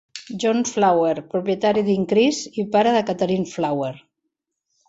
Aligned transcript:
John 0.43 0.61
Flower, 0.69 1.11
propietari 1.33 1.85
d'Increase 1.89 2.55
i 2.63 2.65
pare 2.77 2.97
de 2.97 3.05
Katherine 3.11 3.55
Flower. 3.55 3.93